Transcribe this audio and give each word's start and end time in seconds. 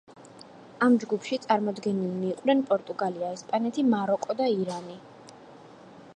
ამ 0.85 0.95
ჯგუფში 1.03 1.37
წარმოდგენილნი 1.43 2.31
იყვნენ 2.31 2.65
პორტუგალია, 2.73 3.31
ესპანეთი, 3.39 3.87
მაროკო 3.93 4.41
და 4.43 4.53
ირანი. 4.57 4.99